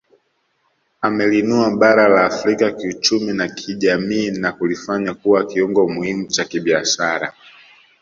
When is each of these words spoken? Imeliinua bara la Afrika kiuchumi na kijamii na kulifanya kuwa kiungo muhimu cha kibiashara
Imeliinua 1.07 1.69
bara 1.69 2.07
la 2.07 2.25
Afrika 2.25 2.71
kiuchumi 2.71 3.33
na 3.33 3.47
kijamii 3.47 4.31
na 4.31 4.51
kulifanya 4.51 5.13
kuwa 5.13 5.45
kiungo 5.45 5.89
muhimu 5.89 6.27
cha 6.27 6.45
kibiashara 6.45 7.33